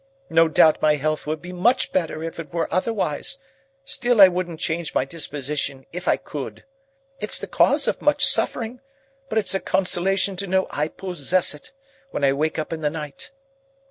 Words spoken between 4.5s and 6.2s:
change my disposition if I